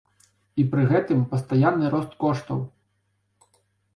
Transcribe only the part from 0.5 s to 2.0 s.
І пры гэтым пастаянны